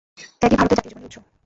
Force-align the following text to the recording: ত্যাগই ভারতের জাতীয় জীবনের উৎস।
ত্যাগই 0.39 0.57
ভারতের 0.57 0.77
জাতীয় 0.77 0.91
জীবনের 0.91 1.07
উৎস। 1.09 1.17